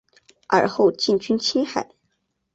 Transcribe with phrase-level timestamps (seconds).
[0.47, 1.87] 尔后进军青海。